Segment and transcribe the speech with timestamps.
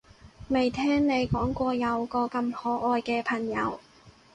[0.47, 3.79] 未聽你講過有個咁可愛嘅朋友